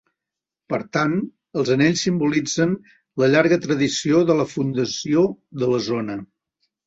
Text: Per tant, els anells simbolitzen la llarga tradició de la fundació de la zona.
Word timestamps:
Per 0.73 0.77
tant, 0.95 1.11
els 1.63 1.69
anells 1.73 2.05
simbolitzen 2.07 2.73
la 3.23 3.29
llarga 3.35 3.61
tradició 3.65 4.21
de 4.31 4.37
la 4.41 4.47
fundació 4.55 5.27
de 5.65 5.69
la 5.75 5.83
zona. 5.91 6.17